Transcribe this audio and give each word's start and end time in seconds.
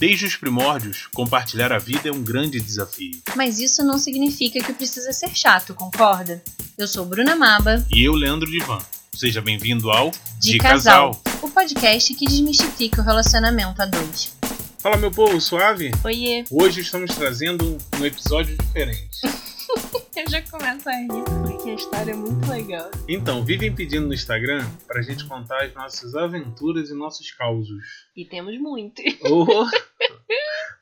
Desde 0.00 0.24
os 0.24 0.34
primórdios, 0.34 1.08
compartilhar 1.12 1.70
a 1.74 1.78
vida 1.78 2.08
é 2.08 2.10
um 2.10 2.22
grande 2.22 2.58
desafio. 2.58 3.20
Mas 3.36 3.58
isso 3.58 3.84
não 3.84 3.98
significa 3.98 4.58
que 4.64 4.72
precisa 4.72 5.12
ser 5.12 5.28
chato, 5.36 5.74
concorda? 5.74 6.42
Eu 6.78 6.88
sou 6.88 7.04
Bruna 7.04 7.36
Maba. 7.36 7.86
E 7.94 8.02
eu, 8.02 8.14
Leandro 8.14 8.50
Divan. 8.50 8.78
Seja 9.14 9.42
bem-vindo 9.42 9.90
ao 9.90 10.10
De, 10.38 10.56
Casal, 10.56 11.20
o 11.42 11.50
podcast 11.50 12.14
que 12.14 12.24
desmistifica 12.24 13.02
o 13.02 13.04
relacionamento 13.04 13.82
a 13.82 13.84
dois. 13.84 14.34
Fala, 14.78 14.96
meu 14.96 15.10
povo, 15.10 15.38
suave? 15.38 15.90
Oiê! 16.02 16.46
Hoje 16.50 16.80
estamos 16.80 17.14
trazendo 17.14 17.76
um 18.00 18.06
episódio 18.06 18.56
diferente. 18.56 19.20
Eu 20.16 20.30
já 20.30 20.42
começo 20.42 20.88
a 20.88 20.92
rir 20.92 21.24
porque 21.46 21.70
a 21.70 21.74
história 21.74 22.12
é 22.12 22.14
muito 22.14 22.46
legal. 22.50 22.90
Então, 23.08 23.44
vivem 23.44 23.74
pedindo 23.74 24.06
no 24.06 24.14
Instagram 24.14 24.68
pra 24.86 25.02
gente 25.02 25.26
contar 25.26 25.62
as 25.64 25.74
nossas 25.74 26.14
aventuras 26.14 26.90
e 26.90 26.94
nossos 26.94 27.30
causos. 27.30 27.82
E 28.16 28.24
temos 28.24 28.58
muito. 28.58 29.00
Oh, 29.24 29.64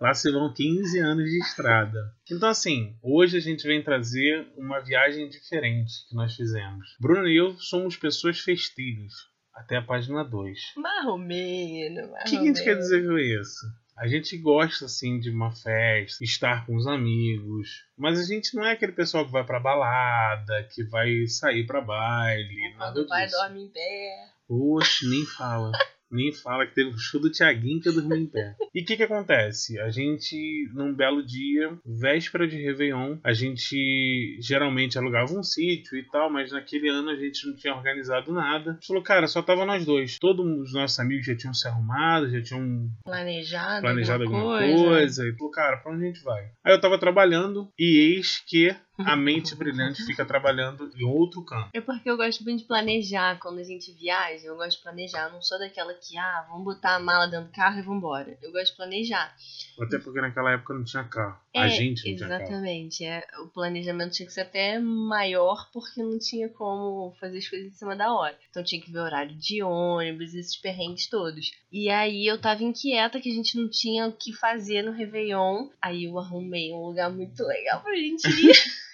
lá 0.00 0.14
se 0.14 0.30
vão 0.30 0.52
15 0.52 0.98
anos 1.00 1.24
de 1.24 1.38
estrada. 1.38 1.98
Então, 2.30 2.48
assim, 2.48 2.96
hoje 3.02 3.36
a 3.36 3.40
gente 3.40 3.66
vem 3.66 3.82
trazer 3.82 4.46
uma 4.56 4.80
viagem 4.80 5.28
diferente 5.28 5.92
que 6.08 6.14
nós 6.14 6.34
fizemos. 6.34 6.96
Bruno 7.00 7.26
e 7.28 7.36
eu 7.36 7.56
somos 7.58 7.96
pessoas 7.96 8.38
festeiras. 8.40 9.12
Até 9.54 9.76
a 9.76 9.82
página 9.82 10.22
2. 10.22 10.58
Marromeno, 10.76 12.12
O 12.12 12.24
que, 12.28 12.36
a 12.36 12.40
gente 12.42 12.62
quer 12.62 12.76
dizer 12.76 13.04
com 13.04 13.18
isso? 13.18 13.66
A 13.96 14.06
gente 14.06 14.38
gosta, 14.38 14.84
assim, 14.84 15.18
de 15.18 15.28
uma 15.28 15.50
festa, 15.50 16.22
estar 16.22 16.64
com 16.64 16.76
os 16.76 16.86
amigos, 16.86 17.84
mas 17.96 18.20
a 18.20 18.22
gente 18.22 18.54
não 18.54 18.64
é 18.64 18.72
aquele 18.72 18.92
pessoal 18.92 19.26
que 19.26 19.32
vai 19.32 19.44
pra 19.44 19.58
balada, 19.58 20.68
que 20.72 20.84
vai 20.84 21.26
sair 21.26 21.66
pra 21.66 21.80
baile, 21.80 22.54
nada 22.76 22.92
Quando 22.94 23.08
vai, 23.08 23.24
disso. 23.26 23.36
dorme 23.36 23.64
em 23.64 23.68
pé. 23.68 24.26
Oxe, 24.48 25.08
nem 25.08 25.26
fala. 25.26 25.72
Nem 26.08 26.32
fala 26.32 26.64
que 26.64 26.74
teve 26.74 26.90
um 26.90 26.96
show 26.96 27.20
do 27.20 27.30
Tiaguinho 27.30 27.80
que 27.80 27.88
eu 27.88 27.92
dormi 27.94 28.20
em 28.20 28.26
pé. 28.26 28.54
E 28.74 28.82
o 28.82 28.84
que 28.84 28.96
que 28.96 29.02
acontece? 29.02 29.78
A 29.80 29.90
gente, 29.90 30.68
num 30.74 30.94
belo 30.94 31.24
dia, 31.24 31.76
véspera 31.84 32.46
de 32.46 32.56
Réveillon, 32.56 33.18
a 33.22 33.32
gente 33.32 34.38
geralmente 34.40 34.98
alugava 34.98 35.32
um 35.32 35.42
sítio 35.42 35.96
e 35.96 36.02
tal, 36.04 36.30
mas 36.30 36.52
naquele 36.52 36.88
ano 36.88 37.10
a 37.10 37.16
gente 37.16 37.46
não 37.46 37.56
tinha 37.56 37.74
organizado 37.74 38.32
nada. 38.32 38.70
A 38.70 38.74
gente 38.74 38.86
falou, 38.86 39.02
cara, 39.02 39.26
só 39.26 39.42
tava 39.42 39.64
nós 39.64 39.84
dois. 39.84 40.18
Todos 40.18 40.46
os 40.46 40.72
nossos 40.72 40.98
amigos 40.98 41.26
já 41.26 41.36
tinham 41.36 41.54
se 41.54 41.66
arrumado, 41.66 42.30
já 42.30 42.42
tinham 42.42 42.88
Planejado, 43.04 43.82
planejado 43.82 44.24
alguma, 44.24 44.62
alguma 44.62 44.88
coisa. 44.88 45.26
E 45.26 45.36
falou, 45.36 45.52
cara, 45.52 45.76
pra 45.78 45.92
onde 45.92 46.04
a 46.04 46.06
gente 46.06 46.22
vai? 46.22 46.50
Aí 46.64 46.72
eu 46.72 46.80
tava 46.80 46.98
trabalhando 46.98 47.70
e 47.78 47.98
eis 47.98 48.42
que 48.46 48.74
a 48.98 49.14
mente 49.16 49.54
brilhante 49.54 50.04
fica 50.04 50.24
trabalhando 50.24 50.90
em 50.96 51.04
outro 51.04 51.44
canto. 51.44 51.70
É 51.72 51.80
porque 51.80 52.10
eu 52.10 52.16
gosto 52.16 52.44
muito 52.44 52.60
de 52.60 52.66
planejar. 52.66 53.38
Quando 53.38 53.58
a 53.58 53.64
gente 53.64 53.92
viaja, 53.92 54.46
eu 54.46 54.56
gosto 54.56 54.78
de 54.78 54.82
planejar. 54.82 55.26
Eu 55.26 55.32
não 55.32 55.42
sou 55.42 55.58
daquela 55.58 55.94
que, 55.94 56.18
ah, 56.18 56.46
vamos 56.48 56.64
botar 56.64 56.96
a 56.96 57.00
mala 57.00 57.26
dentro 57.26 57.46
do 57.46 57.52
carro 57.52 57.78
e 57.78 57.82
vambora. 57.82 58.36
Eu 58.42 58.52
gosto 58.52 58.67
de 58.70 58.76
planejar. 58.76 59.34
Até 59.80 59.98
porque 59.98 60.20
naquela 60.20 60.52
época 60.52 60.74
não 60.74 60.84
tinha 60.84 61.04
carro. 61.04 61.38
É, 61.54 61.60
a 61.60 61.68
gente 61.68 62.10
não 62.10 62.16
tinha 62.16 62.28
carro. 62.28 62.42
Exatamente. 62.42 63.04
É, 63.04 63.24
o 63.42 63.48
planejamento 63.48 64.12
tinha 64.12 64.26
que 64.26 64.32
ser 64.32 64.42
até 64.42 64.78
maior 64.78 65.70
porque 65.72 66.02
não 66.02 66.18
tinha 66.18 66.48
como 66.48 67.14
fazer 67.20 67.38
as 67.38 67.48
coisas 67.48 67.68
em 67.68 67.74
cima 67.74 67.94
da 67.94 68.12
hora. 68.12 68.36
Então 68.50 68.64
tinha 68.64 68.80
que 68.80 68.90
ver 68.90 68.98
horário 68.98 69.36
de 69.36 69.62
ônibus, 69.62 70.34
esses 70.34 70.56
perrengues 70.56 71.08
todos. 71.08 71.50
E 71.70 71.88
aí 71.88 72.26
eu 72.26 72.40
tava 72.40 72.64
inquieta 72.64 73.20
que 73.20 73.30
a 73.30 73.34
gente 73.34 73.56
não 73.56 73.68
tinha 73.68 74.06
o 74.06 74.12
que 74.12 74.32
fazer 74.32 74.82
no 74.82 74.92
Réveillon. 74.92 75.68
Aí 75.80 76.04
eu 76.04 76.18
arrumei 76.18 76.72
um 76.72 76.86
lugar 76.86 77.10
muito 77.10 77.42
legal 77.44 77.82
pra 77.82 77.94
gente 77.94 78.26
ir. 78.28 78.87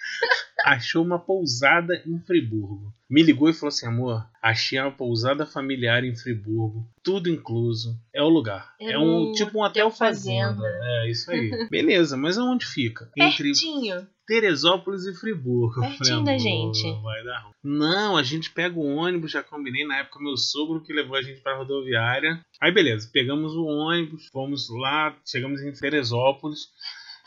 Achou 0.65 1.03
uma 1.03 1.19
pousada 1.19 2.01
em 2.07 2.19
Friburgo. 2.19 2.91
Me 3.07 3.21
ligou 3.21 3.47
e 3.47 3.53
falou 3.53 3.67
assim: 3.67 3.85
amor, 3.85 4.27
achei 4.41 4.79
uma 4.79 4.91
pousada 4.91 5.45
familiar 5.45 6.03
em 6.03 6.15
Friburgo, 6.15 6.89
tudo 7.03 7.29
incluso. 7.29 7.95
É 8.11 8.21
o 8.23 8.29
lugar. 8.29 8.73
Era 8.81 8.93
é 8.93 8.99
um 8.99 9.31
tipo 9.31 9.59
um 9.59 9.61
hotel 9.61 9.91
fazenda. 9.91 10.55
fazenda. 10.55 11.03
É 11.03 11.11
isso 11.11 11.29
aí. 11.29 11.51
Beleza, 11.69 12.17
mas 12.17 12.37
aonde 12.37 12.65
fica? 12.65 13.11
Entre 13.15 13.43
Pertinho. 13.43 14.07
Teresópolis 14.25 15.05
e 15.05 15.13
Friburgo. 15.13 15.81
Pertinho 15.81 16.23
da 16.23 16.31
"Amor, 16.31 16.39
gente." 16.39 17.01
Vai 17.03 17.23
dar 17.23 17.39
ruim. 17.41 17.53
Não, 17.63 18.17
a 18.17 18.23
gente 18.23 18.49
pega 18.49 18.75
o 18.79 18.95
ônibus, 18.95 19.31
já 19.31 19.43
combinei 19.43 19.85
na 19.85 19.99
época 19.99 20.19
meu 20.19 20.35
sogro 20.35 20.81
que 20.81 20.91
levou 20.91 21.15
a 21.15 21.21
gente 21.21 21.41
pra 21.41 21.55
rodoviária. 21.55 22.43
Aí 22.59 22.71
beleza, 22.71 23.07
pegamos 23.13 23.53
o 23.53 23.65
ônibus, 23.65 24.27
fomos 24.31 24.67
lá, 24.69 25.15
chegamos 25.23 25.61
em 25.61 25.71
Teresópolis. 25.73 26.69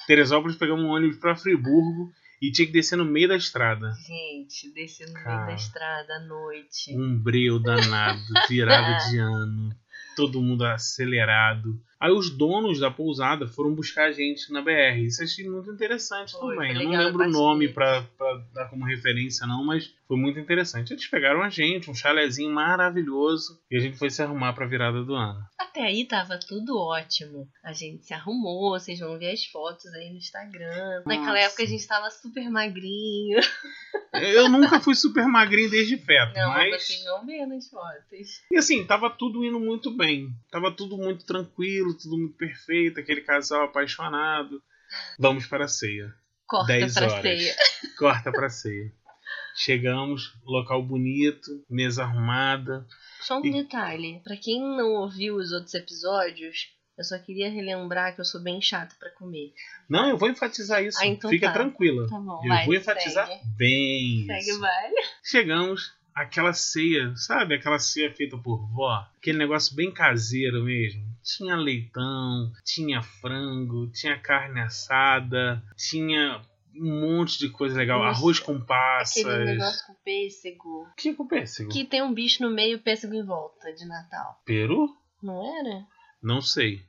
Teresópolis 0.08 0.56
pegamos 0.56 0.84
um 0.84 0.88
ônibus 0.88 1.18
pra 1.18 1.36
Friburgo 1.36 2.10
e 2.40 2.52
tinha 2.52 2.66
que 2.66 2.72
descer 2.72 2.96
no 2.96 3.04
meio 3.04 3.28
da 3.28 3.36
estrada. 3.36 3.92
Gente, 4.06 4.72
descendo 4.72 5.12
no 5.12 5.18
meio 5.18 5.26
Cara. 5.26 5.46
da 5.46 5.54
estrada 5.54 6.14
à 6.14 6.20
noite. 6.20 6.96
Um 6.96 7.18
breu 7.18 7.58
danado, 7.58 8.20
virado 8.48 9.10
de 9.10 9.18
ano, 9.18 9.70
todo 10.16 10.40
mundo 10.40 10.64
acelerado. 10.64 11.80
Aí 12.00 12.12
os 12.12 12.30
donos 12.30 12.78
da 12.78 12.90
pousada 12.90 13.48
foram 13.48 13.74
buscar 13.74 14.04
a 14.04 14.12
gente 14.12 14.52
na 14.52 14.62
BR. 14.62 15.04
Isso 15.04 15.22
achei 15.22 15.48
muito 15.48 15.70
interessante 15.70 16.32
Foi, 16.32 16.54
também. 16.54 16.74
foi 16.74 16.84
Eu 16.84 16.90
não 16.90 16.98
lembro 16.98 17.24
o 17.24 17.30
nome 17.30 17.68
pra 17.68 18.04
dar 18.54 18.68
como 18.70 18.84
referência, 18.84 19.46
não, 19.46 19.64
mas 19.64 19.92
foi 20.06 20.16
muito 20.16 20.38
interessante. 20.38 20.92
Eles 20.92 21.06
pegaram 21.08 21.42
a 21.42 21.48
gente, 21.48 21.90
um 21.90 21.94
chalezinho 21.94 22.52
maravilhoso, 22.52 23.60
e 23.70 23.76
a 23.76 23.80
gente 23.80 23.98
foi 23.98 24.10
se 24.10 24.22
arrumar 24.22 24.52
pra 24.52 24.66
virada 24.66 25.02
do 25.02 25.14
ano. 25.14 25.40
Até 25.58 25.82
aí 25.82 26.04
tava 26.04 26.38
tudo 26.38 26.78
ótimo. 26.78 27.48
A 27.64 27.72
gente 27.72 28.04
se 28.04 28.14
arrumou, 28.14 28.78
vocês 28.78 29.00
vão 29.00 29.18
ver 29.18 29.32
as 29.32 29.44
fotos 29.44 29.86
aí 29.94 30.10
no 30.10 30.18
Instagram. 30.18 31.02
Naquela 31.04 31.32
Nossa. 31.32 31.38
época 31.38 31.62
a 31.64 31.66
gente 31.66 31.86
tava 31.86 32.10
super 32.10 32.48
magrinho. 32.48 33.40
Eu 34.22 34.48
nunca 34.48 34.80
fui 34.80 34.94
super 34.94 35.26
magrinho 35.26 35.70
desde 35.70 35.96
feto, 35.96 36.34
Não, 36.34 36.48
mas 36.50 36.86
fotos. 37.68 38.28
E 38.50 38.56
assim, 38.56 38.84
tava 38.86 39.10
tudo 39.10 39.44
indo 39.44 39.58
muito 39.60 39.96
bem. 39.96 40.28
Tava 40.50 40.70
tudo 40.72 40.96
muito 40.96 41.24
tranquilo, 41.26 41.96
tudo 41.96 42.16
muito 42.18 42.36
perfeito, 42.36 43.00
aquele 43.00 43.20
casal 43.20 43.64
apaixonado. 43.64 44.62
Vamos 45.18 45.46
para 45.46 45.64
a 45.66 45.68
ceia. 45.68 46.12
Corta 46.46 46.72
10 46.72 46.94
pra 46.94 47.06
horas. 47.12 47.22
ceia. 47.22 47.54
Corta 47.98 48.32
pra 48.32 48.48
ceia. 48.48 48.92
Chegamos, 49.54 50.32
local 50.44 50.82
bonito, 50.82 51.50
mesa 51.68 52.04
arrumada. 52.04 52.86
Só 53.20 53.38
um 53.40 53.44
E- 53.44 53.52
detalhe, 53.52 54.20
pra 54.24 54.36
quem 54.36 54.60
não 54.60 54.92
ouviu 54.94 55.36
os 55.36 55.52
outros 55.52 55.74
episódios, 55.74 56.68
eu 56.98 57.04
só 57.04 57.16
queria 57.18 57.48
relembrar 57.48 58.14
que 58.14 58.20
eu 58.20 58.24
sou 58.24 58.42
bem 58.42 58.60
chata 58.60 58.94
pra 58.98 59.08
comer. 59.10 59.54
Não, 59.88 60.10
eu 60.10 60.18
vou 60.18 60.28
enfatizar 60.28 60.82
isso. 60.82 60.98
Ah, 61.00 61.06
então 61.06 61.30
Fica 61.30 61.46
tá. 61.46 61.52
tranquila. 61.52 62.08
Tá 62.08 62.18
bom, 62.18 62.40
eu 62.42 62.48
vai, 62.48 62.66
vou 62.66 62.74
enfatizar 62.74 63.26
segue. 63.28 63.46
bem 63.56 64.26
Segue 64.26 64.40
isso. 64.40 64.58
o 64.58 64.60
baile. 64.60 64.96
Chegamos, 65.22 65.94
aquela 66.12 66.52
ceia, 66.52 67.14
sabe? 67.14 67.54
Aquela 67.54 67.78
ceia 67.78 68.12
feita 68.12 68.36
por 68.36 68.66
vó. 68.72 69.06
Aquele 69.16 69.38
negócio 69.38 69.76
bem 69.76 69.92
caseiro 69.92 70.64
mesmo. 70.64 71.06
Tinha 71.22 71.54
leitão, 71.56 72.50
tinha 72.64 73.00
frango, 73.00 73.88
tinha 73.92 74.18
carne 74.18 74.60
assada, 74.60 75.62
tinha 75.76 76.42
um 76.74 77.00
monte 77.00 77.38
de 77.38 77.48
coisa 77.48 77.76
legal. 77.76 78.00
Nossa, 78.02 78.18
Arroz 78.18 78.40
com 78.40 78.60
passas. 78.60 79.24
Aquele 79.24 79.44
negócio 79.44 79.86
com 79.86 79.94
pêssego. 80.04 80.86
Que 80.96 81.14
com 81.14 81.26
pêssego? 81.28 81.70
Que 81.70 81.84
tem 81.84 82.02
um 82.02 82.12
bicho 82.12 82.42
no 82.42 82.50
meio 82.50 82.76
e 82.76 82.80
pêssego 82.80 83.14
em 83.14 83.24
volta 83.24 83.72
de 83.72 83.86
Natal. 83.86 84.40
Peru? 84.44 84.88
Não 85.22 85.58
era? 85.60 85.86
Não 86.22 86.40
sei. 86.40 86.87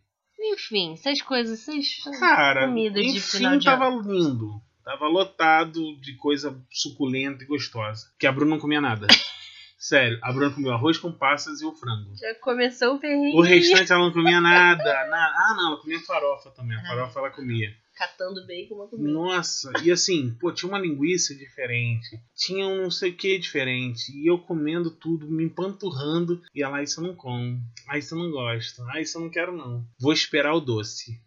Enfim, 0.53 0.93
essas 0.93 1.21
coisas, 1.21 1.67
essas 1.67 2.19
Cara, 2.19 2.67
comida 2.67 3.01
de 3.01 3.07
enfim, 3.09 3.19
final 3.19 3.57
de 3.57 3.65
tava 3.65 3.87
ano. 3.87 4.01
lindo. 4.01 4.61
Tava 4.83 5.07
lotado 5.07 5.95
de 6.01 6.13
coisa 6.15 6.57
suculenta 6.71 7.43
e 7.43 7.47
gostosa. 7.47 8.07
Que 8.17 8.25
a 8.25 8.31
Bruna 8.31 8.51
não 8.51 8.59
comia 8.59 8.81
nada. 8.81 9.05
Sério, 9.77 10.19
a 10.21 10.31
Bruna 10.33 10.49
comeu 10.53 10.73
arroz 10.73 10.97
com 10.97 11.09
passas 11.11 11.61
e 11.61 11.65
o 11.65 11.71
frango. 11.73 12.13
Já 12.17 12.35
começou 12.35 12.95
o 12.95 12.99
perrengue. 12.99 13.37
O 13.37 13.41
restante 13.41 13.91
ela 13.93 14.03
não 14.03 14.11
comia 14.11 14.41
nada. 14.41 14.83
Na- 15.07 15.33
Ah, 15.37 15.53
não, 15.55 15.67
ela 15.69 15.77
comia 15.77 15.99
farofa 16.01 16.49
também. 16.51 16.75
A 16.77 16.81
Ah. 16.81 16.85
farofa 16.87 17.19
ela 17.19 17.29
comia. 17.29 17.73
Catando 17.99 18.47
bacon. 18.47 18.87
Nossa, 18.97 19.73
e 19.83 19.91
assim, 19.91 20.33
pô, 20.39 20.53
tinha 20.53 20.69
uma 20.69 20.79
linguiça 20.79 21.35
diferente. 21.35 22.17
Tinha 22.33 22.65
um 22.65 22.83
não 22.83 22.91
sei 22.91 23.11
o 23.11 23.13
que 23.15 23.37
diferente. 23.37 24.09
E 24.17 24.25
eu 24.31 24.39
comendo 24.39 24.89
tudo, 24.89 25.29
me 25.29 25.43
empanturrando. 25.43 26.41
E 26.55 26.63
ela, 26.63 26.77
"Ah, 26.77 26.83
isso 26.83 27.01
eu 27.01 27.07
não 27.07 27.13
como. 27.13 27.59
Ah, 27.89 27.97
isso 27.97 28.15
eu 28.15 28.19
não 28.19 28.31
gosto. 28.31 28.81
Ah, 28.89 29.01
isso 29.01 29.17
eu 29.17 29.21
não 29.23 29.29
quero 29.29 29.51
não. 29.55 29.85
Vou 29.99 30.13
esperar 30.13 30.53
o 30.55 30.61
doce. 30.61 31.19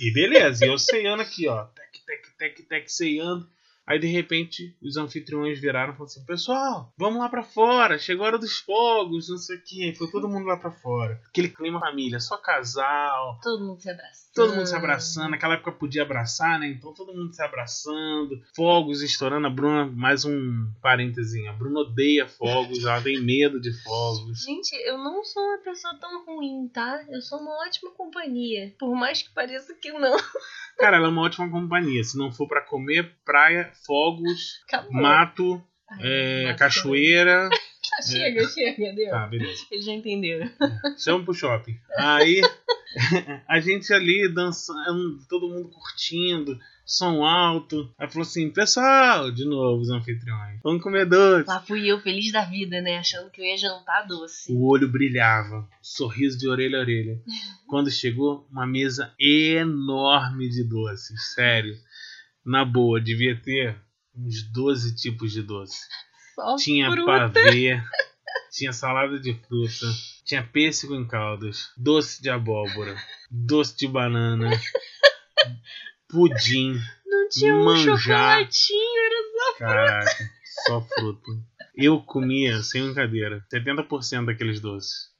E 0.00 0.10
beleza, 0.10 0.64
e 0.64 0.68
eu 0.68 0.78
ceiando 0.78 1.20
aqui, 1.22 1.46
ó. 1.48 1.64
Tec, 1.64 2.00
tec, 2.06 2.36
tec, 2.38 2.62
tec, 2.66 2.88
ceiando. 2.90 3.46
Aí 3.86 3.98
de 4.00 4.06
repente 4.08 4.76
os 4.82 4.96
anfitriões 4.96 5.60
viraram 5.60 5.92
e 5.92 5.96
falaram 5.96 6.04
assim: 6.06 6.24
Pessoal, 6.24 6.92
vamos 6.98 7.18
lá 7.20 7.28
pra 7.28 7.42
fora, 7.42 7.98
chegou 7.98 8.24
a 8.24 8.28
hora 8.28 8.38
dos 8.38 8.58
fogos, 8.58 9.28
não 9.28 9.38
sei 9.38 9.56
o 9.56 9.62
que. 9.62 9.94
Foi 9.94 10.10
todo 10.10 10.28
mundo 10.28 10.46
lá 10.46 10.56
pra 10.56 10.70
fora. 10.72 11.20
Aquele 11.28 11.48
clima 11.48 11.78
família, 11.78 12.18
só 12.18 12.36
casal, 12.36 13.38
Todo 13.42 13.64
mundo 13.64 13.80
se 13.80 13.88
abraçando. 13.90 14.34
todo 14.34 14.54
mundo 14.54 14.66
se 14.66 14.74
abraçando. 14.74 15.30
Naquela 15.30 15.54
época 15.54 15.70
podia 15.72 16.02
abraçar, 16.02 16.58
né? 16.58 16.68
Então 16.68 16.92
todo 16.92 17.14
mundo 17.14 17.32
se 17.32 17.42
abraçando, 17.42 18.40
fogos 18.54 19.02
estourando. 19.02 19.46
A 19.46 19.50
Bruna, 19.50 19.86
mais 19.86 20.24
um 20.24 20.68
parênteses: 20.82 21.46
a 21.46 21.52
Bruna 21.52 21.80
odeia 21.80 22.26
fogos, 22.26 22.84
ela 22.84 23.00
tem 23.00 23.20
medo 23.22 23.60
de 23.60 23.72
fogos. 23.84 24.42
Gente, 24.42 24.74
eu 24.84 24.98
não 24.98 25.22
sou 25.24 25.42
uma 25.42 25.58
pessoa 25.58 25.94
tão 26.00 26.24
ruim, 26.26 26.68
tá? 26.72 27.04
Eu 27.08 27.20
sou 27.22 27.38
uma 27.38 27.52
ótima 27.64 27.90
companhia. 27.92 28.74
Por 28.78 28.94
mais 28.96 29.22
que 29.22 29.30
pareça 29.32 29.74
que 29.74 29.92
não. 29.92 30.16
Cara, 30.78 30.96
ela 30.98 31.06
é 31.06 31.10
uma 31.10 31.22
ótima 31.22 31.48
companhia. 31.50 32.02
Se 32.04 32.18
não 32.18 32.30
for 32.30 32.46
pra 32.46 32.60
comer, 32.60 33.14
praia, 33.24 33.70
fogos, 33.84 34.60
Acabou. 34.68 34.92
mato, 34.92 35.62
é, 36.00 36.54
cachoeira. 36.58 37.48
Chega, 38.02 38.46
chega, 38.48 38.92
deu. 38.92 39.10
Tá, 39.10 39.26
beleza. 39.26 39.64
Eles 39.70 39.84
já 39.84 39.92
entenderam. 39.92 40.50
Chama 40.98 41.24
pro 41.24 41.32
shopping. 41.32 41.78
Aí, 41.96 42.42
a 43.48 43.60
gente 43.60 43.92
ali 43.92 44.28
dançando, 44.28 45.18
todo 45.28 45.48
mundo 45.48 45.70
curtindo, 45.70 46.58
som 46.84 47.24
alto. 47.24 47.92
Aí 47.98 48.08
falou 48.08 48.22
assim: 48.22 48.50
pessoal, 48.50 49.30
de 49.30 49.44
novo 49.44 49.80
os 49.80 49.90
anfitriões, 49.90 50.60
vamos 50.62 50.82
comer 50.82 51.06
doce. 51.06 51.48
Lá 51.48 51.60
fui 51.60 51.86
eu, 51.86 52.00
feliz 52.00 52.32
da 52.32 52.44
vida, 52.44 52.80
né? 52.80 52.98
Achando 52.98 53.30
que 53.30 53.40
eu 53.40 53.44
ia 53.44 53.56
jantar 53.56 54.06
doce. 54.06 54.52
O 54.52 54.66
olho 54.66 54.88
brilhava, 54.88 55.66
sorriso 55.80 56.38
de 56.38 56.48
orelha 56.48 56.78
a 56.78 56.80
orelha. 56.82 57.20
Quando 57.66 57.90
chegou, 57.90 58.46
uma 58.50 58.66
mesa 58.66 59.12
enorme 59.18 60.48
de 60.48 60.64
doces, 60.64 61.34
sério. 61.34 61.74
Na 62.46 62.64
boa, 62.64 63.00
devia 63.00 63.36
ter 63.40 63.76
uns 64.14 64.42
12 64.52 64.94
tipos 64.94 65.32
de 65.32 65.42
doce. 65.42 65.80
Só 66.34 66.56
Tinha 66.56 66.90
fruta. 66.90 67.30
pavê, 67.32 67.82
tinha 68.52 68.72
salada 68.72 69.18
de 69.18 69.34
fruta, 69.34 69.86
tinha 70.24 70.42
pêssego 70.42 70.94
em 70.94 71.06
caldas, 71.06 71.70
doce 71.76 72.22
de 72.22 72.30
abóbora, 72.30 72.96
doce 73.30 73.76
de 73.76 73.88
banana, 73.88 74.50
pudim, 76.08 76.78
Não 77.06 77.28
tinha 77.28 77.54
um 77.54 77.64
manjar. 77.64 77.98
chocolatinho, 77.98 79.04
era 79.04 79.58
caraca, 79.58 80.30
só 80.66 80.80
fruta. 80.82 81.30
Eu 81.74 82.00
comia, 82.00 82.62
sem 82.62 82.84
brincadeira, 82.84 83.44
70% 83.52 84.24
daqueles 84.26 84.60
doces. 84.60 85.10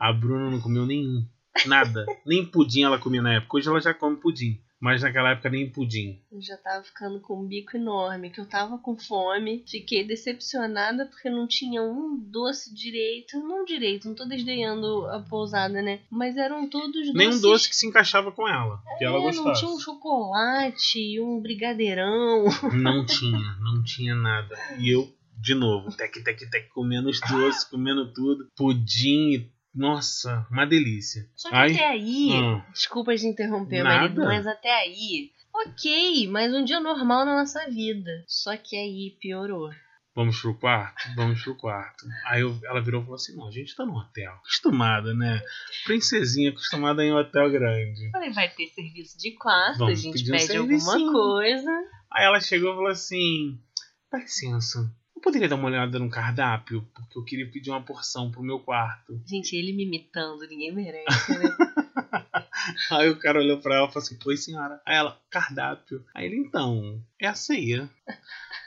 A 0.00 0.12
Bruna 0.12 0.50
não 0.50 0.60
comeu 0.60 0.84
nenhum. 0.84 1.26
Nada. 1.66 2.04
Nem 2.26 2.44
pudim 2.44 2.82
ela 2.82 2.98
comia 2.98 3.22
na 3.22 3.34
época. 3.34 3.56
Hoje 3.56 3.68
ela 3.68 3.80
já 3.80 3.94
come 3.94 4.16
pudim. 4.16 4.60
Mas 4.84 5.00
naquela 5.00 5.30
época 5.30 5.48
nem 5.48 5.70
pudim. 5.70 6.20
Eu 6.30 6.42
já 6.42 6.58
tava 6.58 6.84
ficando 6.84 7.18
com 7.18 7.40
um 7.40 7.46
bico 7.48 7.74
enorme, 7.74 8.28
que 8.28 8.38
eu 8.38 8.44
tava 8.46 8.76
com 8.76 8.94
fome. 8.98 9.64
Fiquei 9.66 10.06
decepcionada 10.06 11.06
porque 11.06 11.30
não 11.30 11.46
tinha 11.48 11.82
um 11.82 12.18
doce 12.18 12.74
direito. 12.74 13.38
Não 13.40 13.64
direito, 13.64 14.06
não 14.06 14.14
tô 14.14 14.26
desdenhando 14.26 15.06
a 15.06 15.20
pousada, 15.20 15.80
né? 15.80 16.00
Mas 16.10 16.36
eram 16.36 16.68
todos 16.68 16.92
doces. 16.92 17.14
Nem 17.14 17.30
um 17.30 17.40
doce 17.40 17.66
que 17.66 17.74
se 17.74 17.86
encaixava 17.86 18.30
com 18.30 18.46
ela. 18.46 18.78
Que 18.98 19.04
ela 19.06 19.16
É, 19.16 19.22
gostava. 19.22 19.48
não 19.48 19.54
tinha 19.54 19.70
um 19.70 19.78
chocolate, 19.80 21.18
um 21.18 21.40
brigadeirão. 21.40 22.44
Não 22.74 23.06
tinha, 23.06 23.56
não 23.62 23.82
tinha 23.82 24.14
nada. 24.14 24.54
E 24.78 24.90
eu, 24.90 25.08
de 25.40 25.54
novo, 25.54 25.96
tec, 25.96 26.12
tec, 26.22 26.38
tec, 26.50 26.68
comendo 26.74 27.08
os 27.08 27.20
doces, 27.20 27.64
comendo 27.64 28.12
tudo. 28.12 28.48
Pudim, 28.54 29.50
nossa, 29.74 30.46
uma 30.50 30.64
delícia. 30.66 31.28
Só 31.34 31.48
que 31.48 31.54
Ai, 31.54 31.72
até 31.72 31.88
aí, 31.88 32.30
hum, 32.32 32.62
desculpa 32.72 33.14
de 33.16 33.26
interromper, 33.26 33.82
Nada. 33.82 33.96
marido, 34.00 34.22
mas 34.22 34.46
até 34.46 34.72
aí, 34.72 35.30
ok, 35.52 36.28
mais 36.28 36.54
um 36.54 36.64
dia 36.64 36.80
normal 36.80 37.24
na 37.24 37.36
nossa 37.38 37.68
vida. 37.68 38.10
Só 38.26 38.56
que 38.56 38.76
aí 38.76 39.16
piorou. 39.20 39.70
vamos 40.14 40.40
pro 40.40 40.54
quarto? 40.56 41.02
Vamos 41.16 41.42
pro 41.42 41.56
quarto. 41.56 42.06
Aí 42.26 42.42
eu- 42.42 42.56
ela 42.66 42.80
virou 42.80 43.00
e 43.00 43.04
falou 43.04 43.16
assim: 43.16 43.34
não, 43.36 43.48
a 43.48 43.50
gente 43.50 43.74
tá 43.74 43.84
no 43.84 43.96
hotel. 43.96 44.32
Acostumada, 44.34 45.12
né? 45.12 45.42
Princesinha 45.84 46.50
acostumada 46.50 47.04
em 47.04 47.12
hotel 47.12 47.50
grande. 47.50 48.10
Falei, 48.12 48.30
vai 48.30 48.48
ter 48.48 48.68
serviço 48.68 49.18
de 49.18 49.32
quarto, 49.32 49.78
Vamos 49.78 49.98
a 49.98 50.02
gente 50.02 50.18
pedir 50.18 50.32
um 50.32 50.36
pede 50.38 50.56
alguma 50.56 51.12
coisa. 51.12 51.70
Aí 52.12 52.24
ela 52.24 52.40
chegou 52.40 52.72
e 52.72 52.76
falou 52.76 52.90
assim: 52.90 53.58
dá 54.12 54.18
licença. 54.18 54.88
Eu 55.24 55.32
poderia 55.32 55.48
dar 55.48 55.56
uma 55.56 55.68
olhada 55.68 55.98
no 55.98 56.10
cardápio? 56.10 56.86
Porque 56.94 57.18
eu 57.18 57.24
queria 57.24 57.50
pedir 57.50 57.70
uma 57.70 57.80
porção 57.80 58.30
pro 58.30 58.42
meu 58.42 58.60
quarto. 58.60 59.18
Gente, 59.24 59.56
ele 59.56 59.72
me 59.72 59.84
imitando, 59.84 60.46
ninguém 60.46 60.70
merece, 60.70 61.32
né? 61.40 61.56
Aí 62.90 63.08
o 63.08 63.18
cara 63.18 63.38
olhou 63.38 63.58
pra 63.58 63.74
ela 63.76 63.88
e 63.88 63.88
falou 63.90 64.04
assim: 64.04 64.18
Pois 64.22 64.44
senhora. 64.44 64.82
Aí 64.84 64.96
ela, 64.96 65.18
cardápio. 65.30 66.04
Aí 66.14 66.26
ele, 66.26 66.36
então, 66.36 67.02
é 67.18 67.26
a 67.26 67.32
ceia. 67.32 67.88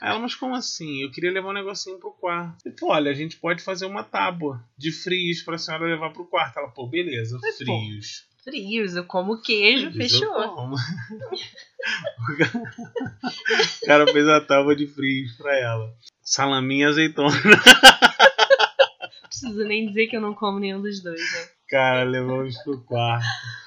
Aí 0.00 0.10
ela, 0.10 0.18
mas 0.18 0.34
como 0.34 0.56
assim? 0.56 1.00
Eu 1.00 1.12
queria 1.12 1.30
levar 1.30 1.50
um 1.50 1.54
negocinho 1.54 2.00
pro 2.00 2.10
quarto. 2.10 2.66
Ele 2.66 2.76
falou: 2.76 2.96
Olha, 2.96 3.12
a 3.12 3.14
gente 3.14 3.36
pode 3.36 3.62
fazer 3.62 3.86
uma 3.86 4.02
tábua 4.02 4.60
de 4.76 4.90
frios 4.90 5.42
pra 5.42 5.58
senhora 5.58 5.86
levar 5.86 6.12
pro 6.12 6.26
quarto. 6.26 6.58
Ela, 6.58 6.70
pô, 6.70 6.88
beleza, 6.88 7.38
Mas, 7.40 7.56
pô, 7.58 7.66
frios. 7.66 8.26
Frios, 8.42 8.96
eu 8.96 9.04
como 9.04 9.40
queijo, 9.40 9.92
Frios 9.92 10.12
eu 10.12 10.18
fechou. 10.18 10.54
como. 10.56 10.74
o 13.82 13.86
cara 13.86 14.12
fez 14.12 14.26
a 14.26 14.40
tábua 14.40 14.74
de 14.74 14.88
frios 14.88 15.36
pra 15.36 15.56
ela. 15.56 15.96
Salaminha 16.28 16.84
e 16.84 16.88
azeitona. 16.88 17.30
Não 17.42 19.20
preciso 19.28 19.64
nem 19.64 19.86
dizer 19.86 20.08
que 20.08 20.16
eu 20.16 20.20
não 20.20 20.34
como 20.34 20.58
nenhum 20.58 20.82
dos 20.82 21.02
dois, 21.02 21.18
né? 21.18 21.48
Cara, 21.66 22.02
levamos 22.04 22.56
pro 22.58 22.78
quarto. 22.82 23.24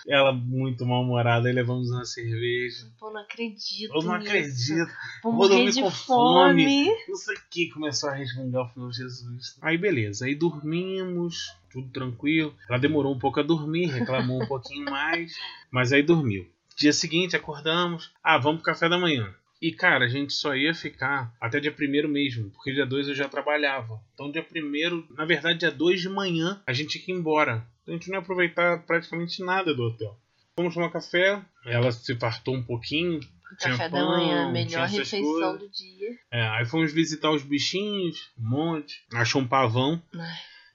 Ela 0.08 0.32
muito 0.32 0.86
mal-humorada, 0.86 1.48
aí 1.48 1.54
levamos 1.56 1.90
uma 1.90 2.06
cerveja. 2.06 2.88
Pô, 3.00 3.10
não 3.10 3.22
acredito. 3.22 3.96
Eu 3.96 4.04
não 4.04 4.18
nisso. 4.20 4.30
acredito. 4.30 4.92
Vou 5.24 5.34
Vou 5.34 5.50
dormir 5.50 5.74
com 5.74 5.90
fome. 5.90 6.86
Não 7.08 7.16
sei 7.16 7.36
o 7.36 7.42
que, 7.50 7.70
começou 7.70 8.10
a 8.10 8.14
resmungar 8.14 8.68
o 8.68 8.74
Senhor 8.74 8.92
Jesus. 8.92 9.58
Aí 9.60 9.78
beleza, 9.78 10.26
aí 10.26 10.36
dormimos, 10.36 11.56
tudo 11.72 11.90
tranquilo. 11.90 12.56
Ela 12.70 12.78
demorou 12.78 13.12
um 13.12 13.20
pouco 13.20 13.40
a 13.40 13.44
dormir, 13.44 13.88
reclamou 13.88 14.42
um 14.44 14.48
pouquinho 14.48 14.86
mais, 14.86 15.34
mas 15.72 15.92
aí 15.92 16.04
dormiu. 16.04 16.48
Dia 16.76 16.94
seguinte 16.94 17.36
acordamos, 17.36 18.12
ah, 18.24 18.38
vamos 18.38 18.62
pro 18.62 18.72
café 18.72 18.88
da 18.88 19.00
manhã. 19.00 19.34
E 19.62 19.72
cara, 19.72 20.06
a 20.06 20.08
gente 20.08 20.34
só 20.34 20.56
ia 20.56 20.74
ficar 20.74 21.34
até 21.40 21.60
dia 21.60 21.72
primeiro 21.72 22.10
mesmo, 22.10 22.50
porque 22.50 22.74
dia 22.74 22.86
2 22.86 23.10
eu 23.10 23.16
já 23.16 23.30
trabalhava. 23.30 24.00
Então 24.14 24.32
dia 24.32 24.42
primeiro, 24.44 25.06
na 25.12 25.24
verdade 25.24 25.60
dia 25.60 25.72
2 25.72 26.02
de 26.02 26.10
manhã, 26.10 26.62
a 26.66 26.74
gente 26.74 27.00
tinha 27.00 27.16
ir 27.16 27.20
embora. 27.20 27.64
Então 27.84 27.94
a 27.94 27.98
gente 27.98 28.10
não 28.10 28.16
ia 28.16 28.22
aproveitar 28.22 28.80
praticamente 28.86 29.44
nada 29.44 29.74
do 29.74 29.84
hotel. 29.84 30.18
Fomos 30.56 30.74
tomar 30.74 30.90
café, 30.92 31.42
ela 31.66 31.92
se 31.92 32.16
fartou 32.16 32.56
um 32.56 32.64
pouquinho, 32.64 33.20
tinha 33.60 33.72
Café 33.78 33.90
da 33.90 34.00
pão, 34.00 34.08
manhã, 34.08 34.42
tinha 34.42 34.52
melhor 34.52 34.88
refeição 34.88 35.22
coisas. 35.52 35.60
do 35.60 35.70
dia. 35.70 36.10
É, 36.32 36.42
aí 36.50 36.66
fomos 36.66 36.92
visitar 36.92 37.30
os 37.32 37.44
bichinhos, 37.44 38.32
um 38.40 38.50
monte. 38.50 38.96
Achou 39.14 39.42
um 39.42 39.48
pavão. 39.48 40.02
Ai. 40.16 40.34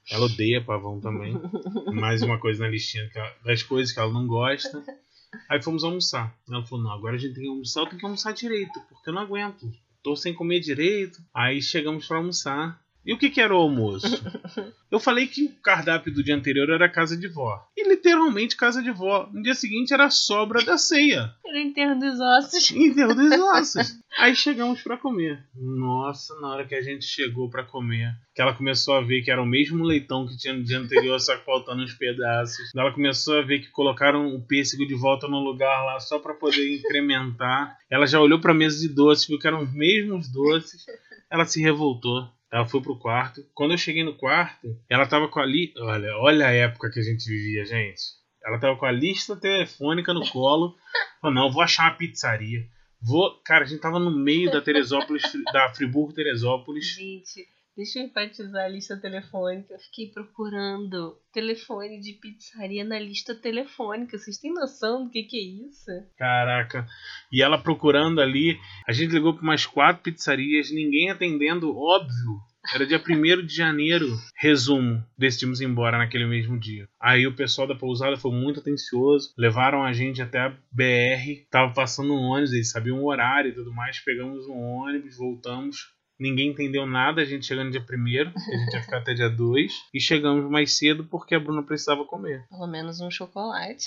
Ela 0.09 0.25
odeia 0.25 0.63
pavão 0.63 1.01
também. 1.01 1.33
Mais 1.93 2.21
uma 2.21 2.39
coisa 2.39 2.63
na 2.63 2.69
listinha 2.69 3.09
ela- 3.13 3.35
das 3.43 3.61
coisas 3.63 3.91
que 3.93 3.99
ela 3.99 4.11
não 4.13 4.25
gosta. 4.25 4.81
Aí 5.49 5.61
fomos 5.61 5.83
almoçar. 5.83 6.35
Ela 6.47 6.65
falou: 6.65 6.83
não, 6.83 6.91
agora 6.91 7.15
a 7.15 7.19
gente 7.19 7.33
tem 7.33 7.43
que 7.43 7.49
almoçar, 7.49 7.81
eu 7.81 7.85
tenho 7.87 7.99
que 7.99 8.05
almoçar 8.05 8.31
direito, 8.33 8.79
porque 8.89 9.09
eu 9.09 9.13
não 9.13 9.21
aguento. 9.21 9.71
Tô 10.03 10.15
sem 10.15 10.33
comer 10.33 10.59
direito. 10.59 11.21
Aí 11.33 11.61
chegamos 11.61 12.07
pra 12.07 12.17
almoçar. 12.17 12.81
E 13.07 13.13
o 13.13 13.17
que, 13.17 13.29
que 13.29 13.39
era 13.39 13.55
o 13.55 13.57
almoço? 13.57 14.21
Eu 14.91 14.99
falei 14.99 15.27
que 15.27 15.45
o 15.45 15.61
cardápio 15.61 16.13
do 16.13 16.21
dia 16.21 16.35
anterior 16.35 16.69
era 16.69 16.89
casa 16.89 17.15
de 17.15 17.27
vó. 17.29 17.57
E 17.75 17.87
literalmente 17.87 18.57
casa 18.57 18.83
de 18.83 18.91
vó. 18.91 19.29
No 19.33 19.41
dia 19.41 19.55
seguinte 19.55 19.93
era 19.93 20.05
a 20.05 20.09
sobra 20.09 20.61
da 20.63 20.77
ceia. 20.77 21.33
Era 21.45 21.59
enterro 21.59 21.97
dos 21.97 22.19
ossos. 22.19 22.69
Enterro 22.71 23.15
dos 23.15 23.31
ossos. 23.55 23.97
Aí 24.17 24.35
chegamos 24.35 24.81
pra 24.81 24.97
comer. 24.97 25.41
Nossa, 25.55 26.37
na 26.41 26.49
hora 26.49 26.67
que 26.67 26.75
a 26.75 26.81
gente 26.81 27.05
chegou 27.05 27.49
pra 27.49 27.63
comer, 27.63 28.13
que 28.35 28.41
ela 28.41 28.53
começou 28.53 28.95
a 28.95 29.01
ver 29.01 29.21
que 29.21 29.31
era 29.31 29.41
o 29.41 29.45
mesmo 29.45 29.85
leitão 29.85 30.27
que 30.27 30.37
tinha 30.37 30.53
no 30.53 30.63
dia 30.63 30.79
anterior, 30.79 31.17
só 31.19 31.37
que 31.37 31.45
faltando 31.45 31.83
uns 31.83 31.93
pedaços. 31.93 32.75
Ela 32.75 32.91
começou 32.93 33.37
a 33.37 33.41
ver 33.41 33.59
que 33.59 33.69
colocaram 33.69 34.35
o 34.35 34.45
pêssego 34.45 34.85
de 34.85 34.95
volta 34.95 35.29
no 35.29 35.39
lugar 35.39 35.85
lá 35.85 35.97
só 36.01 36.19
pra 36.19 36.33
poder 36.33 36.75
incrementar. 36.75 37.77
Ela 37.89 38.05
já 38.05 38.19
olhou 38.19 38.41
pra 38.41 38.53
mesa 38.53 38.79
de 38.79 38.93
doces, 38.93 39.27
viu 39.27 39.39
que 39.39 39.47
eram 39.47 39.61
os 39.61 39.73
mesmos 39.73 40.29
doces. 40.29 40.85
Ela 41.31 41.45
se 41.45 41.61
revoltou. 41.61 42.27
Ela 42.51 42.65
foi 42.65 42.81
pro 42.81 42.97
quarto. 42.97 43.41
Quando 43.53 43.71
eu 43.71 43.77
cheguei 43.77 44.03
no 44.03 44.15
quarto, 44.15 44.77
ela 44.89 45.05
tava 45.05 45.27
com 45.27 45.39
a 45.39 45.45
li... 45.45 45.73
Olha, 45.77 46.15
olha 46.17 46.47
a 46.47 46.51
época 46.51 46.89
que 46.89 46.99
a 46.99 47.03
gente 47.03 47.27
vivia, 47.27 47.65
gente. 47.65 48.01
Ela 48.45 48.59
tava 48.59 48.77
com 48.77 48.85
a 48.85 48.91
lista 48.91 49.35
telefônica 49.35 50.13
no 50.13 50.27
colo. 50.29 50.75
Falou, 51.21 51.35
não, 51.35 51.51
vou 51.51 51.61
achar 51.61 51.91
uma 51.91 51.97
pizzaria. 51.97 52.65
Vou. 53.01 53.39
Cara, 53.43 53.65
a 53.65 53.67
gente 53.67 53.81
tava 53.81 53.99
no 53.99 54.11
meio 54.11 54.49
da 54.49 54.61
Teresópolis, 54.61 55.23
da 55.51 55.69
Friburgo 55.73 56.13
Teresópolis. 56.13 56.85
Gente, 56.85 57.45
deixa 57.77 57.99
eu 57.99 58.05
enfatizar 58.05 58.65
a 58.65 58.67
lista 58.67 58.97
telefônica. 58.99 59.71
Eu 59.71 59.79
fiquei 59.79 60.07
procurando 60.07 61.15
telefone 61.31 61.99
de 61.99 62.13
pizzaria 62.13 62.83
na 62.83 62.97
lista 62.97 63.35
telefônica. 63.35 64.17
Vocês 64.17 64.39
têm 64.39 64.51
noção 64.51 65.05
do 65.05 65.11
que, 65.11 65.23
que 65.23 65.37
é 65.37 65.67
isso? 65.67 65.91
Caraca. 66.17 66.87
E 67.31 67.43
ela 67.43 67.61
procurando 67.61 68.19
ali. 68.19 68.57
A 68.87 68.91
gente 68.91 69.13
ligou 69.13 69.35
pra 69.35 69.43
umas 69.43 69.67
quatro 69.67 70.01
pizzarias, 70.01 70.71
ninguém 70.71 71.11
atendendo, 71.11 71.77
óbvio. 71.77 72.41
Era 72.73 72.85
dia 72.85 73.01
1 73.01 73.45
de 73.45 73.55
janeiro. 73.55 74.07
Resumo, 74.35 75.01
decidimos 75.17 75.61
ir 75.61 75.65
embora 75.65 75.97
naquele 75.97 76.25
mesmo 76.25 76.59
dia. 76.59 76.89
Aí 76.99 77.25
o 77.25 77.35
pessoal 77.35 77.67
da 77.67 77.75
pousada 77.75 78.17
foi 78.17 78.31
muito 78.31 78.59
atencioso. 78.59 79.33
Levaram 79.37 79.83
a 79.83 79.93
gente 79.93 80.21
até 80.21 80.39
a 80.39 80.49
BR. 80.71 81.47
Tava 81.49 81.73
passando 81.73 82.13
um 82.13 82.23
ônibus, 82.23 82.51
eles 82.51 82.71
sabiam 82.71 82.99
o 82.99 83.07
horário 83.07 83.51
e 83.51 83.53
tudo 83.53 83.71
mais. 83.71 83.99
Pegamos 84.03 84.45
um 84.47 84.57
ônibus, 84.57 85.15
voltamos. 85.15 85.96
Ninguém 86.19 86.49
entendeu 86.49 86.85
nada, 86.87 87.21
a 87.21 87.25
gente 87.25 87.45
chegando 87.45 87.71
dia 87.71 87.81
1 87.81 87.83
a 87.83 88.57
gente 88.57 88.73
ia 88.73 88.81
ficar 88.81 88.97
até 88.97 89.13
dia 89.13 89.29
2. 89.29 89.71
E 89.93 89.99
chegamos 89.99 90.49
mais 90.49 90.73
cedo 90.73 91.03
porque 91.03 91.35
a 91.35 91.39
Bruna 91.39 91.61
precisava 91.61 92.03
comer. 92.05 92.43
Pelo 92.49 92.67
menos 92.67 92.99
um 92.99 93.11
chocolate. 93.11 93.85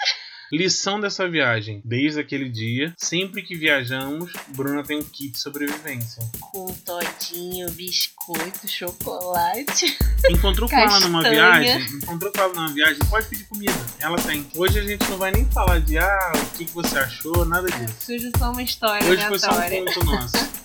Lição 0.53 1.01
dessa 1.01 1.29
viagem: 1.29 1.81
desde 1.85 2.21
aquele 2.21 2.49
dia, 2.49 2.93
sempre 2.97 3.43
que 3.43 3.57
viajamos, 3.57 4.33
Bruna 4.49 4.83
tem 4.83 4.99
um 4.99 5.03
kit 5.03 5.39
sobrevivência. 5.39 6.23
Com 6.41 6.67
todinho, 6.85 7.71
biscoito, 7.71 8.67
chocolate. 8.67 9.97
Encontrou 10.29 10.69
com 10.69 10.77
ela 10.77 11.01
numa 11.01 11.23
viagem, 11.23 11.81
encontrou 12.03 12.33
com 12.33 12.41
ela 12.41 12.53
numa 12.53 12.73
viagem, 12.73 12.99
pode 13.09 13.29
pedir 13.29 13.45
comida. 13.45 13.73
Ela 14.01 14.17
tem. 14.17 14.47
Hoje 14.57 14.81
a 14.81 14.83
gente 14.83 15.09
não 15.09 15.19
vai 15.19 15.31
nem 15.31 15.45
falar 15.47 15.81
de 15.81 15.99
ah, 15.99 16.33
o 16.35 16.59
que, 16.59 16.65
que 16.65 16.73
você 16.73 16.99
achou, 16.99 17.45
nada 17.45 17.69
disso. 17.69 18.13
Hoje 18.13 18.31
é 18.35 18.39
só 18.39 18.51
uma 18.51 18.63
história 18.63 19.09
Hoje 19.09 19.25
foi 19.27 19.39
só 19.39 19.53
um 19.53 19.85
conto 19.85 20.05
nosso. 20.05 20.60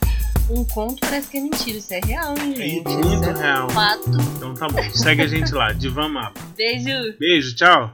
Um 0.49 0.63
conto 0.65 0.99
parece 1.01 1.27
que 1.27 1.37
é 1.37 1.41
mentira. 1.41 1.77
Isso 1.79 1.93
é 1.93 1.99
real, 2.05 2.35
hein, 2.37 2.53
É 2.57 2.61
gente? 2.61 2.87
muito 2.87 3.07
Isso 3.13 3.29
é 3.29 3.41
real. 3.43 3.69
fato. 3.71 4.09
Então 4.37 4.53
tá 4.53 4.67
bom. 4.67 4.89
Segue 4.91 5.21
a 5.23 5.27
gente 5.27 5.51
lá, 5.53 5.71
Divan 5.73 6.09
Mapa. 6.09 6.39
Beijo. 6.55 7.17
Beijo, 7.19 7.55
tchau. 7.55 7.83